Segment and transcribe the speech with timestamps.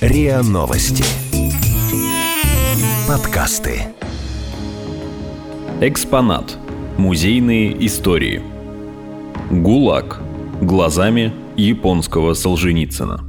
[0.00, 1.04] РИА Новости.
[3.06, 3.82] Подкасты.
[5.80, 6.56] Экспонат.
[6.96, 8.42] Музейные истории.
[9.50, 10.20] ГУЛАГ.
[10.62, 13.27] Глазами японского Солженицына.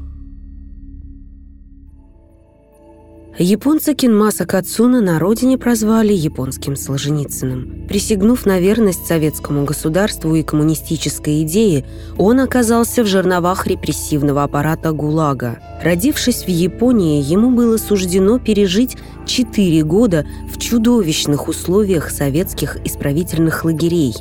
[3.41, 7.87] Японца Кинмаса Кацуна на родине прозвали японским Солженицыным.
[7.87, 11.85] Присягнув на верность советскому государству и коммунистической идее,
[12.17, 15.59] он оказался в жерновах репрессивного аппарата ГУЛАГа.
[15.81, 24.15] Родившись в Японии, ему было суждено пережить четыре года в чудовищных условиях советских исправительных лагерей,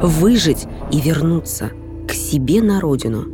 [0.00, 1.72] выжить и вернуться
[2.06, 3.24] к себе на родину.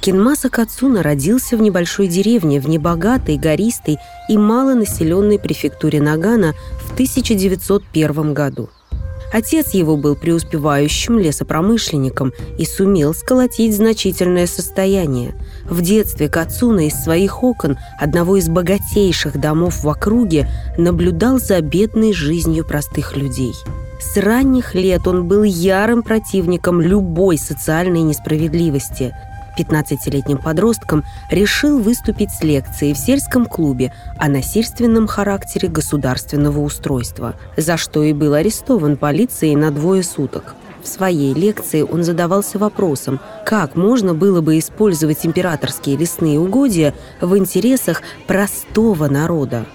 [0.00, 3.98] Кинмаса Кацуна родился в небольшой деревне в небогатой, гористой
[4.28, 8.70] и малонаселенной префектуре Нагана в 1901 году.
[9.32, 15.34] Отец его был преуспевающим лесопромышленником и сумел сколотить значительное состояние.
[15.68, 22.14] В детстве Кацуна из своих окон одного из богатейших домов в округе наблюдал за бедной
[22.14, 23.52] жизнью простых людей.
[24.00, 29.12] С ранних лет он был ярым противником любой социальной несправедливости–
[29.58, 37.76] 15-летним подростком решил выступить с лекцией в сельском клубе о насильственном характере государственного устройства, за
[37.76, 40.54] что и был арестован полицией на двое суток.
[40.82, 47.36] В своей лекции он задавался вопросом, как можно было бы использовать императорские лесные угодья в
[47.36, 49.66] интересах простого народа.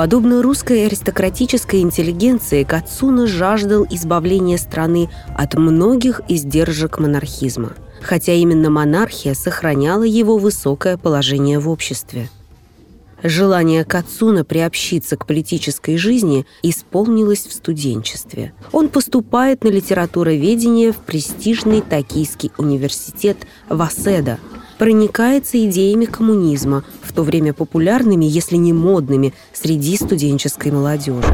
[0.00, 9.34] Подобно русской аристократической интеллигенции, Кацуна жаждал избавления страны от многих издержек монархизма– хотя именно монархия
[9.34, 12.30] сохраняла его высокое положение в обществе.
[13.22, 18.54] Желание Кацуна приобщиться к политической жизни исполнилось в студенчестве.
[18.72, 23.36] Он поступает на литературоведение в престижный Токийский университет
[23.68, 24.38] Васеда,
[24.78, 31.24] проникается идеями коммунизма, в то время популярными, если не модными, среди студенческой молодежи.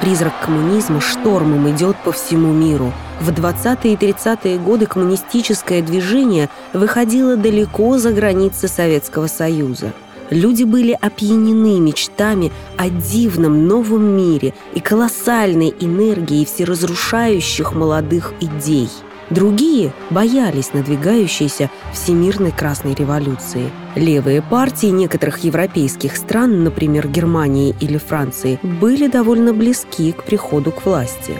[0.00, 2.92] Призрак коммунизма штормом идет по всему миру.
[3.20, 9.92] В 20-е и 30-е годы коммунистическое движение выходило далеко за границы Советского Союза.
[10.30, 18.90] Люди были опьянены мечтами о дивном новом мире и колоссальной энергией всеразрушающих молодых идей–
[19.30, 23.70] Другие боялись надвигающейся всемирной красной революции.
[23.94, 30.84] Левые партии некоторых европейских стран, например, Германии или Франции, были довольно близки к приходу к
[30.84, 31.38] власти.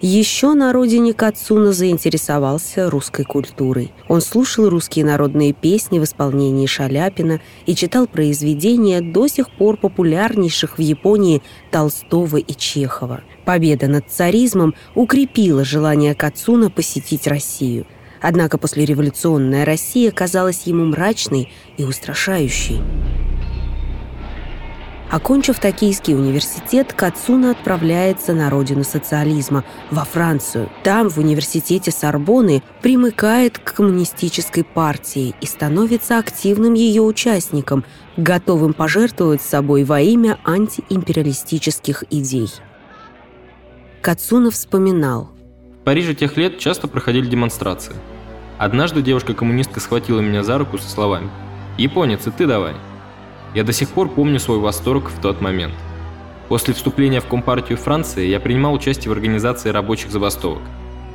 [0.00, 3.90] Еще на родине Кацуна заинтересовался русской культурой.
[4.06, 10.78] Он слушал русские народные песни в исполнении Шаляпина и читал произведения до сих пор популярнейших
[10.78, 11.42] в Японии
[11.72, 13.22] Толстого и Чехова.
[13.44, 17.84] Победа над царизмом укрепила желание Кацуна посетить Россию.
[18.20, 22.80] Однако послереволюционная Россия казалась ему мрачной и устрашающей.
[25.10, 30.68] Окончив Токийский университет, Кацуна отправляется на родину социализма, во Францию.
[30.84, 37.84] Там, в университете Сорбоны, примыкает к коммунистической партии и становится активным ее участником,
[38.18, 42.50] готовым пожертвовать собой во имя антиимпериалистических идей.
[44.02, 45.30] Кацуна вспоминал.
[45.80, 47.94] В Париже тех лет часто проходили демонстрации.
[48.58, 51.30] Однажды девушка-коммунистка схватила меня за руку со словами
[51.78, 52.74] «Японец, и ты давай».
[53.54, 55.74] Я до сих пор помню свой восторг в тот момент.
[56.48, 60.62] После вступления в Компартию Франции я принимал участие в организации рабочих забастовок.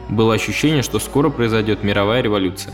[0.10, 2.74] Было ощущение, что скоро произойдет мировая революция.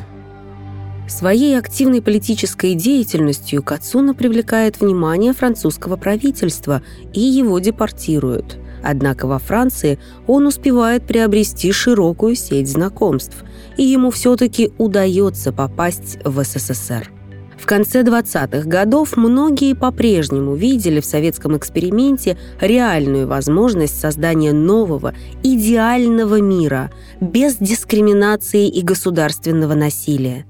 [1.08, 6.84] Своей активной политической деятельностью Кацуна привлекает внимание французского правительства
[7.14, 8.58] и его депортируют.
[8.84, 9.98] Однако во Франции
[10.28, 13.44] он успевает приобрести широкую сеть знакомств,
[13.76, 17.12] и ему все-таки удается попасть в СССР.
[17.60, 25.14] В конце 20-х годов многие по-прежнему видели в советском эксперименте реальную возможность создания нового,
[25.44, 26.90] идеального мира
[27.20, 30.46] без дискриминации и государственного насилия.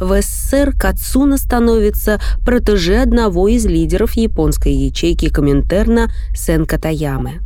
[0.00, 7.40] В СССР Кацуна становится протеже одного из лидеров японской ячейки Коминтерна Сен Катаямы.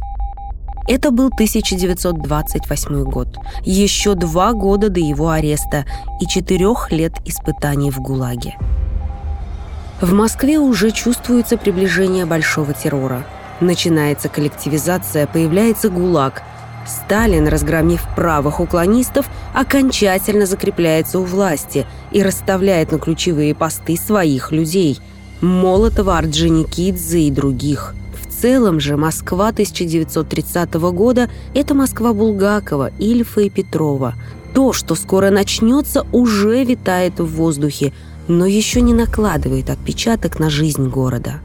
[0.88, 3.28] Это был 1928 год.
[3.62, 5.84] Еще два года до его ареста
[6.18, 8.56] и четырех лет испытаний в ГУЛАГе.
[10.00, 13.26] В Москве уже чувствуется приближение большого террора.
[13.60, 16.42] Начинается коллективизация, появляется ГУЛАГ.
[16.86, 24.98] Сталин, разгромив правых уклонистов, окончательно закрепляется у власти и расставляет на ключевые посты своих людей–
[25.40, 27.94] Молотова, Орджоникидзе и других.
[28.40, 34.14] Целом же Москва 1930 года– это Москва Булгакова, Ильфа и Петрова.
[34.54, 37.92] То, что скоро начнется, уже витает в воздухе,
[38.28, 41.40] но еще не накладывает отпечаток на жизнь города.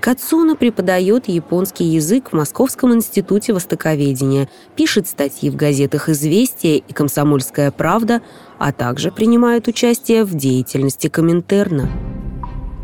[0.00, 7.70] Кацуна преподает японский язык в Московском институте востоковедения, пишет статьи в газетах «Известия» и «Комсомольская
[7.70, 8.22] правда»,
[8.58, 11.88] а также принимает участие в деятельности Коминтерна.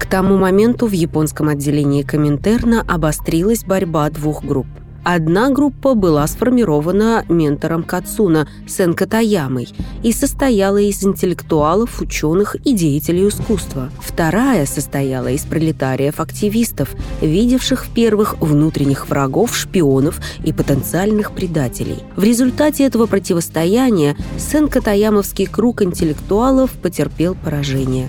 [0.01, 4.67] К тому моменту в японском отделении Коминтерна обострилась борьба двух групп.
[5.05, 9.69] Одна группа была сформирована ментором Кацуна Сен Катаямой
[10.03, 13.91] и состояла из интеллектуалов, ученых и деятелей искусства.
[14.01, 21.99] Вторая состояла из пролетариев-активистов, видевших в первых внутренних врагов, шпионов и потенциальных предателей.
[22.17, 28.09] В результате этого противостояния Сен Катаямовский круг интеллектуалов потерпел поражение.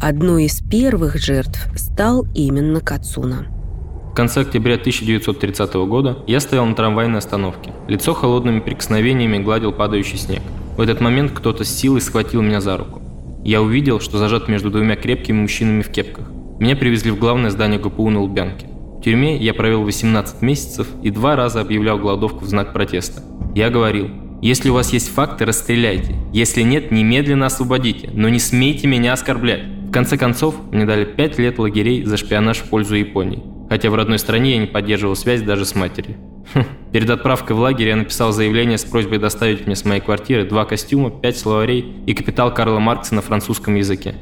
[0.00, 3.48] Одной из первых жертв стал именно Кацуна.
[4.10, 7.74] В конце октября 1930 года я стоял на трамвайной остановке.
[7.86, 10.40] Лицо холодными прикосновениями гладил падающий снег.
[10.78, 13.02] В этот момент кто-то с силой схватил меня за руку.
[13.44, 16.30] Я увидел, что зажат между двумя крепкими мужчинами в кепках.
[16.58, 18.68] Меня привезли в главное здание ГПУ на Лубянке.
[18.68, 23.22] В тюрьме я провел 18 месяцев и два раза объявлял голодовку в знак протеста.
[23.54, 24.08] Я говорил,
[24.40, 26.16] если у вас есть факты, расстреляйте.
[26.32, 29.79] Если нет, немедленно освободите, но не смейте меня оскорблять.
[29.90, 33.94] В конце концов, мне дали 5 лет лагерей за шпионаж в пользу Японии хотя в
[33.94, 36.16] родной стране я не поддерживал связь даже с матерью.
[36.52, 36.64] Хм.
[36.92, 40.64] Перед отправкой в лагерь я написал заявление с просьбой доставить мне с моей квартиры два
[40.64, 44.16] костюма, пять словарей и капитал Карла Маркса на французском языке.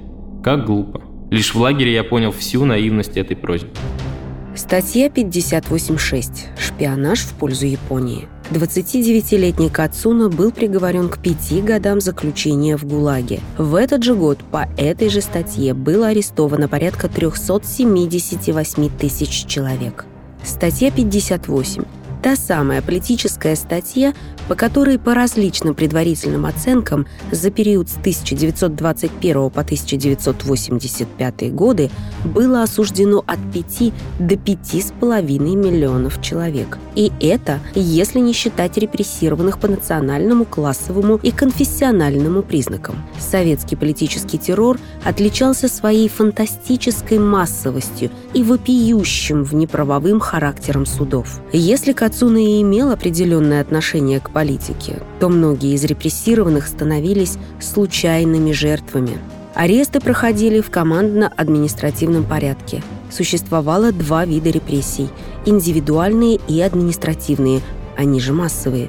[0.44, 1.00] Как глупо.
[1.30, 3.70] Лишь в лагере я понял всю наивность этой просьбы.
[4.54, 6.58] Статья 58.6.
[6.58, 8.28] Шпионаж в пользу Японии.
[8.50, 13.40] 29-летний Кацуна был приговорен к пяти годам заключения в ГУЛАГе.
[13.58, 20.06] В этот же год по этой же статье было арестовано порядка 378 тысяч человек.
[20.42, 24.12] Статья 58 та самая политическая статья,
[24.48, 31.90] по которой по различным предварительным оценкам за период с 1921 по 1985 годы
[32.24, 36.78] было осуждено от 5 до 5,5 миллионов человек.
[36.94, 42.96] И это, если не считать репрессированных по национальному, классовому и конфессиональному признакам.
[43.18, 51.40] Советский политический террор отличался своей фантастической массовостью и вопиющим внеправовым характером судов.
[51.52, 59.18] Если Кацуна и имел определенное отношение к политике, то многие из репрессированных становились случайными жертвами.
[59.54, 62.82] Аресты проходили в командно-административном порядке.
[63.10, 65.10] Существовало два вида репрессий–
[65.44, 67.60] индивидуальные и административные,
[67.94, 68.88] они же массовые.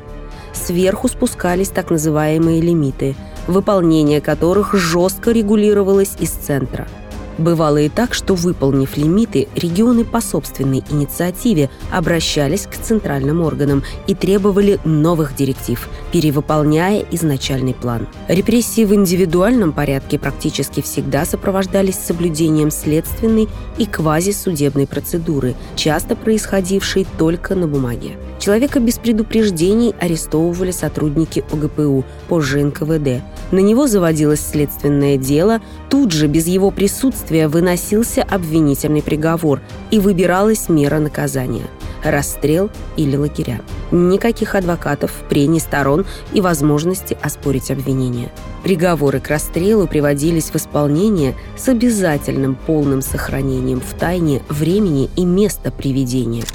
[0.53, 3.17] Сверху спускались так называемые лимиты,
[3.47, 6.87] выполнение которых жестко регулировалось из центра–
[7.39, 14.13] Бывало и так, что, выполнив лимиты, регионы по собственной инициативе обращались к центральным органам и
[14.13, 18.09] требовали новых директив, перевыполняя изначальный план.
[18.27, 23.47] Репрессии в индивидуальном порядке практически всегда сопровождались соблюдением следственной
[23.77, 28.17] и квазисудебной процедуры, часто происходившей только на бумаге.
[28.39, 33.23] Человека без предупреждений арестовывали сотрудники ОГПУ, позже НКВД.
[33.51, 40.69] На него заводилось следственное дело, тут же без его присутствия выносился обвинительный приговор и выбиралась
[40.69, 41.67] мера наказания–
[42.03, 43.61] расстрел или лагеря.
[43.91, 48.31] Никаких адвокатов, прений сторон и возможности оспорить обвинение.
[48.63, 55.71] Приговоры к расстрелу приводились в исполнение с обязательным полным сохранением в тайне времени и места
[55.71, 56.43] приведения–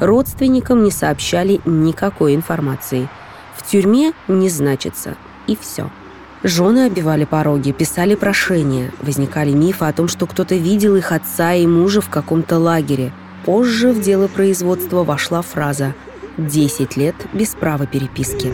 [0.00, 3.08] Родственникам не сообщали никакой информации.
[3.56, 5.16] В тюрьме не значится.
[5.48, 5.90] И все.
[6.44, 8.92] Жены обивали пороги, писали прошения.
[9.02, 13.12] Возникали мифы о том, что кто-то видел их отца и мужа в каком-то лагере.
[13.44, 15.94] Позже в дело производства вошла фраза
[16.36, 18.52] «10 лет без права переписки».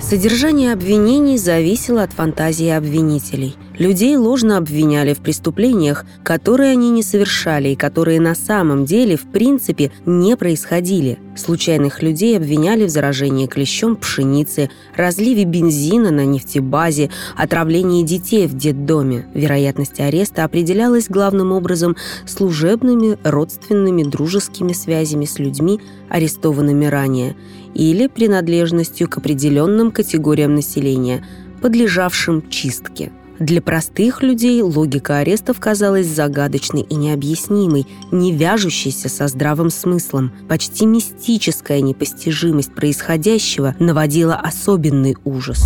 [0.00, 3.56] Содержание обвинений зависело от фантазии обвинителей.
[3.82, 9.22] Людей ложно обвиняли в преступлениях, которые они не совершали и которые на самом деле в
[9.22, 11.18] принципе не происходили.
[11.34, 19.26] Случайных людей обвиняли в заражении клещом пшеницы, разливе бензина на нефтебазе, отравлении детей в детдоме.
[19.34, 27.34] Вероятность ареста определялась главным образом служебными, родственными, дружескими связями с людьми, арестованными ранее,
[27.74, 31.26] или принадлежностью к определенным категориям населения,
[31.60, 33.10] подлежавшим чистке–
[33.42, 40.30] Для простых людей логика арестов казалась загадочной и необъяснимой, не вяжущейся со здравым смыслом.
[40.48, 45.60] Почти мистическая непостижимость происходящего наводила особенный ужас.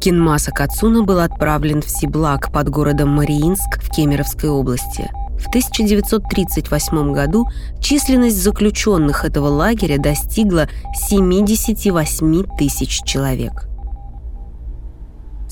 [0.00, 5.10] Кинмаса Кацуна был отправлен в Сиблак под городом Мариинск в Кемеровской области.
[5.40, 7.48] В 1938 году
[7.80, 13.71] численность заключенных этого лагеря достигла 78 тысяч человек.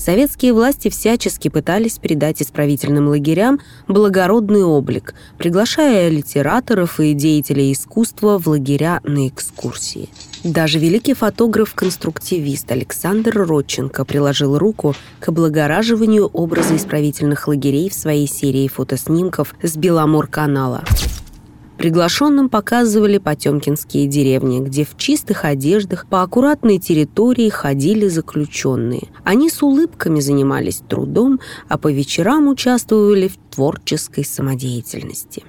[0.03, 8.47] Советские власти всячески пытались придать исправительным лагерям благородный облик, приглашая литераторов и деятелей искусства в
[8.47, 10.09] лагеря на экскурсии.
[10.43, 18.67] Даже великий фотограф-конструктивист Александр Родченко приложил руку к облагораживанию образа исправительных лагерей в своей серии
[18.67, 20.83] фотоснимков с Беломор-канала.
[21.81, 29.07] Приглашенным показывали потемкинские деревни, где в чистых одеждах по аккуратной территории ходили заключенные.
[29.23, 35.43] Они с улыбками занимались трудом, а по вечерам участвовали в творческой самодеятельности.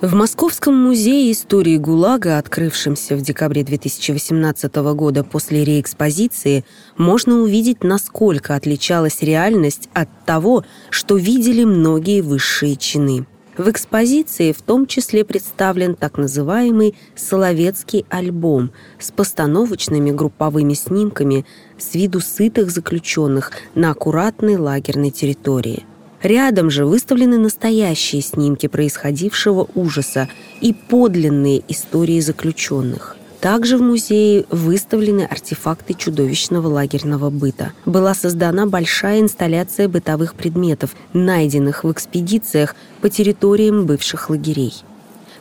[0.00, 6.64] В Московском музее истории ГУЛАГа, открывшемся в декабре 2018 года после реэкспозиции,
[6.96, 13.26] можно увидеть, насколько отличалась реальность от того, что видели многие высшие чины.
[13.58, 21.44] В экспозиции в том числе представлен так называемый «Соловецкий альбом» с постановочными групповыми снимками
[21.76, 25.84] с виду сытых заключенных на аккуратной лагерной территории.
[26.22, 30.28] Рядом же выставлены настоящие снимки происходившего ужаса
[30.60, 33.16] и подлинные истории заключенных.
[33.40, 37.72] Также в музее выставлены артефакты чудовищного лагерного быта.
[37.86, 44.74] Была создана большая инсталляция бытовых предметов, найденных в экспедициях по территориям бывших лагерей.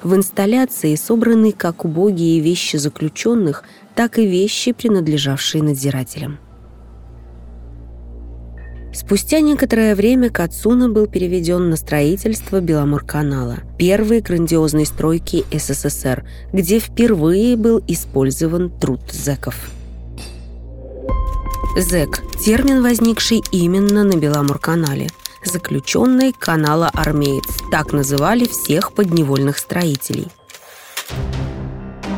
[0.02, 6.38] В инсталляции собраны как убогие вещи заключенных, так и вещи, принадлежавшие надзирателям.
[8.92, 17.56] Спустя некоторое время Кацуна был переведен на строительство Беломорканала, первой грандиозной стройки СССР, где впервые
[17.56, 19.70] был использован труд зэков.
[21.78, 25.08] Зэк– термин, возникший именно на Беломорканале.
[25.46, 27.46] Заключенный канала армеец.
[27.72, 30.28] Так называли всех подневольных строителей.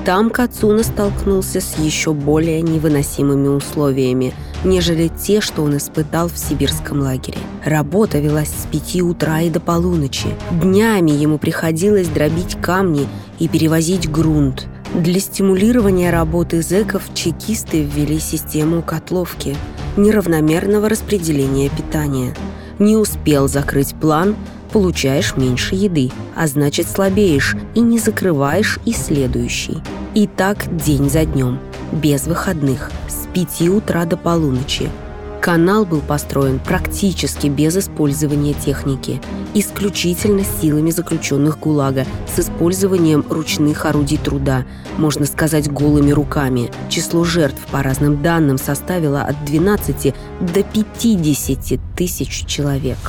[0.05, 7.01] Там Кацуна столкнулся с еще более невыносимыми условиями, нежели те, что он испытал в сибирском
[7.01, 7.37] лагере.
[7.63, 10.29] Работа велась с пяти утра и до полуночи.
[10.59, 14.67] Днями ему приходилось дробить камни и перевозить грунт.
[14.95, 19.55] Для стимулирования работы зэков чекисты ввели систему котловки,
[19.97, 22.33] неравномерного распределения питания.
[22.79, 24.35] Не успел закрыть план–
[24.71, 29.77] получаешь меньше еды, а значит слабеешь и не закрываешь и следующий.
[30.13, 31.59] И так день за днем,
[31.91, 34.89] без выходных, с 5 утра до полуночи.
[35.41, 39.19] Канал был построен практически без использования техники,
[39.55, 44.65] исключительно силами заключенных ГУЛАГа, с использованием ручных орудий труда,
[44.99, 46.69] можно сказать, голыми руками.
[46.89, 52.99] Число жертв, по разным данным, составило от 12 до 50 тысяч человек.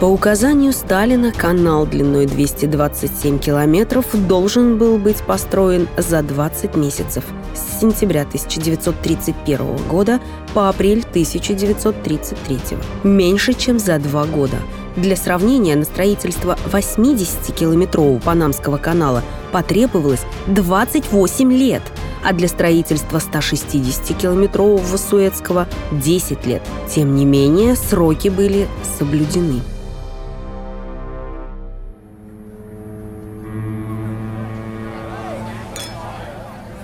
[0.00, 7.24] По указанию Сталина канал длиной 227 километров должен был быть построен за 20 месяцев
[7.54, 10.20] с сентября 1931 года
[10.52, 12.58] по апрель 1933,
[13.04, 14.58] меньше, чем за два года.
[14.96, 21.82] Для сравнения, на строительство 80-километрового Панамского канала потребовалось 28 лет,
[22.22, 26.60] а для строительства 160-километрового Суэцкого– 10 лет.
[26.86, 29.62] Тем не менее, сроки были соблюдены.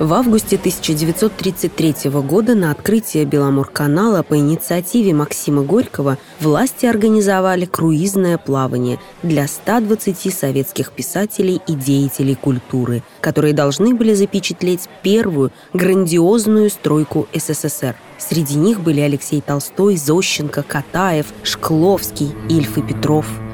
[0.02, 8.98] В августе 1933 года на открытие Беломорканала по инициативе Максима Горького власти организовали круизное плавание
[9.22, 17.94] для 120 советских писателей и деятелей культуры, которые должны были запечатлеть первую грандиозную стройку СССР.
[18.18, 23.26] Среди них были Алексей Толстой, Зощенко, Катаев, Шкловский, Ильф и Петров–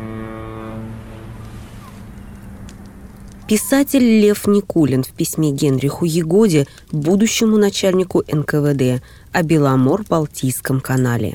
[3.49, 9.03] Писатель Лев Никулин в письме Генриху Егоде, будущему начальнику НКВД,
[9.33, 11.35] о Беломор-Балтийском канале.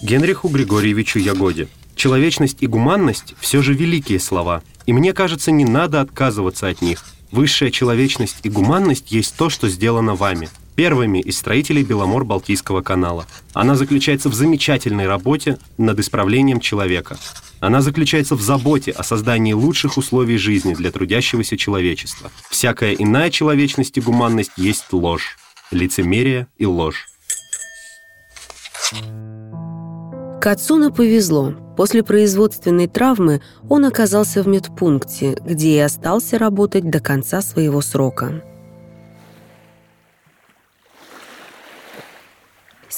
[0.00, 1.66] Генриху Григорьевичу Ягоде.
[1.96, 7.04] Человечность и гуманность– все же великие слова, и мне кажется, не надо отказываться от них.
[7.32, 10.48] Высшая человечность и гуманность есть то, что сделано вами.
[10.74, 13.26] Первыми из строителей Беломор-Балтийского канала.
[13.52, 17.18] Она заключается в замечательной работе над исправлением человека.
[17.60, 22.30] Она заключается в заботе о создании лучших условий жизни для трудящегося человечества.
[22.48, 25.36] Всякая иная человечность и гуманность есть ложь,
[25.70, 27.06] лицемерие и ложь.
[30.40, 31.52] Кацуна повезло.
[31.76, 38.42] После производственной травмы он оказался в медпункте, где и остался работать до конца своего срока.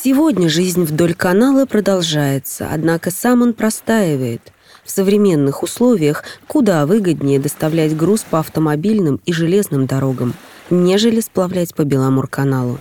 [0.05, 4.53] Сегодня жизнь вдоль канала продолжается, однако сам он простаивает.
[4.83, 10.35] В современных условиях куда выгоднее доставлять груз по автомобильным и железным дорогам,
[10.71, 12.81] нежели сплавлять по Беломор-каналу.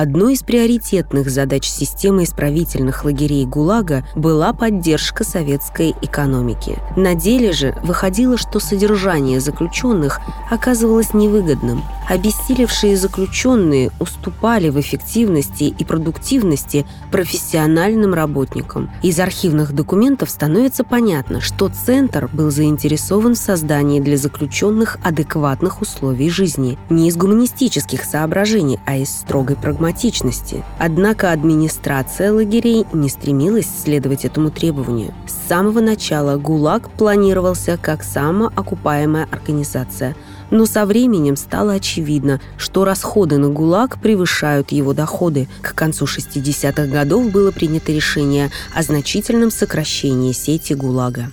[0.00, 6.78] Одной из приоритетных задач системы исправительных лагерей ГУЛАГа была поддержка советской экономики.
[6.96, 11.82] На деле же выходило, что содержание заключенных оказывалось невыгодным.
[12.08, 18.90] Обессилевшие заключенные уступали в эффективности и продуктивности профессиональным работникам.
[19.02, 26.30] Из архивных документов становится понятно, что Центр был заинтересован в создании для заключенных адекватных условий
[26.30, 26.78] жизни.
[26.88, 30.64] Не из гуманистических соображений, а из строгой прагматики прагматичности.
[30.78, 35.12] Однако администрация лагерей не стремилась следовать этому требованию.
[35.26, 40.14] С самого начала ГУЛАГ планировался как самоокупаемая организация–
[40.52, 45.46] но со временем стало очевидно, что расходы на ГУЛАГ превышают его доходы.
[45.62, 51.30] К концу 60-х годов было принято решение о значительном сокращении сети ГУЛАГа.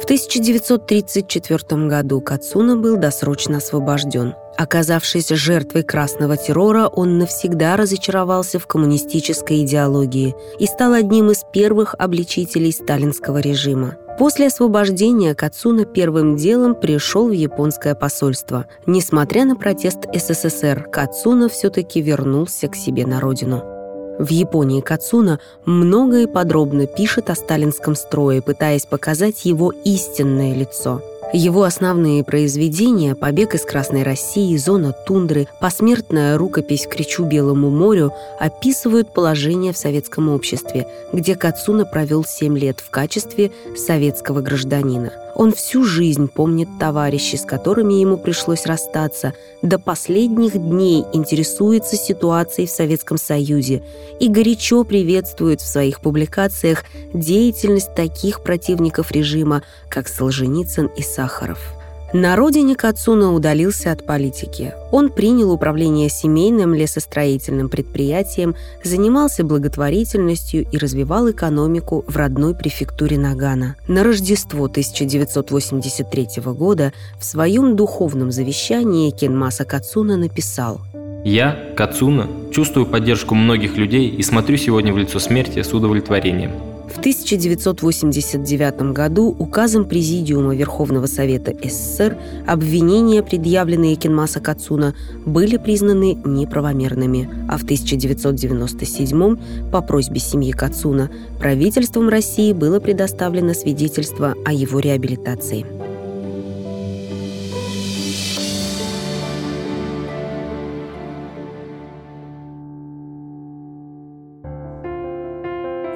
[0.00, 4.34] В 1934 году Кацуна был досрочно освобожден.
[4.56, 11.94] Оказавшись жертвой красного террора, он навсегда разочаровался в коммунистической идеологии и стал одним из первых
[11.98, 13.96] обличителей сталинского режима.
[14.18, 18.66] После освобождения Кацуна первым делом пришел в японское посольство.
[18.86, 23.79] Несмотря на протест СССР, Кацуна все-таки вернулся к себе на родину.
[24.18, 31.02] В Японии Кацуна много и подробно пишет о сталинском строе, пытаясь показать его истинное лицо–
[31.32, 39.14] его основные произведения «Побег из Красной России», «Зона тундры», «Посмертная рукопись Кричу Белому морю» описывают
[39.14, 45.12] положение в советском обществе, где Кацуна провел 7 лет в качестве советского гражданина.
[45.34, 52.66] Он всю жизнь помнит товарищей, с которыми ему пришлось расстаться, до последних дней интересуется ситуацией
[52.66, 53.82] в Советском Союзе
[54.20, 61.79] и горячо приветствует в своих публикациях деятельность таких противников режима, как Солженицын и Сахаров.
[62.12, 64.74] На родине Кацуна удалился от политики.
[64.90, 73.76] Он принял управление семейным лесостроительным предприятием, занимался благотворительностью и развивал экономику в родной префектуре Нагана.
[73.86, 80.80] На Рождество 1983 года в своем духовном завещании Кенмаса Кацуна написал
[81.24, 86.50] «Я, Кацуна, чувствую поддержку многих людей и смотрю сегодня в лицо смерти с удовлетворением.
[86.90, 97.30] В 1989 году указом Президиума Верховного Совета СССР обвинения, предъявленные Кенмаса Кацуна, были признаны неправомерными,
[97.48, 105.79] а в 1997 по просьбе семьи Кацуна правительством России было предоставлено свидетельство о его реабилитации.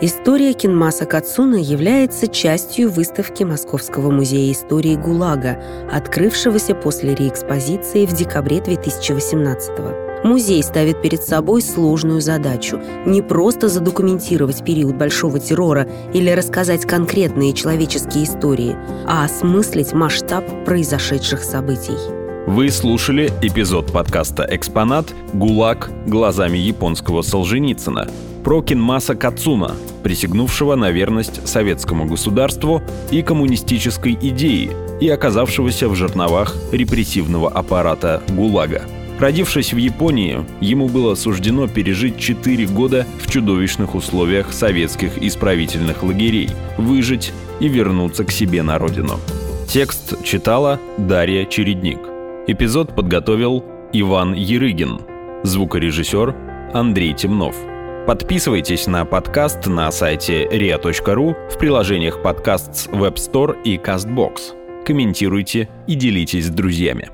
[0.07, 5.59] История Кинмаса Кацуна является частью выставки Московского музея истории ГУЛАГа,
[5.91, 10.21] открывшегося после реэкспозиции в декабре 2018 года.
[10.23, 17.55] Музей ставит перед собой сложную задачу– не просто задокументировать период Большого террора или рассказать конкретные
[17.55, 21.97] человеческие истории, а осмыслить масштаб произошедших событий.
[22.47, 25.07] Вы слушали эпизод подкаста «Экспонат.
[25.33, 25.91] ГУЛАГ.
[26.07, 28.11] Глазами японского Солженицына»
[28.45, 36.55] про Кинмаса Кацуна, присягнувшего на верность советскому государству и коммунистической идеи и оказавшегося в жерновах
[36.71, 38.83] репрессивного аппарата ГУЛАГа.
[39.19, 46.51] Родившись в Японии, ему было суждено пережить 4 года в чудовищных условиях советских исправительных лагерей,
[46.77, 49.19] выжить и вернуться к себе на родину.
[49.69, 52.01] Текст читала Дарья Чередник.
[52.47, 55.01] Эпизод подготовил Иван Ерыгин.
[55.45, 56.35] Звукорежиссер
[56.75, 57.55] Андрей Темнов.
[58.07, 64.85] Подписывайтесь на подкаст на сайте ria.ru в приложениях подкаст Web Store и CastBox.
[64.85, 67.09] Комментируйте и делитесь с друзьями.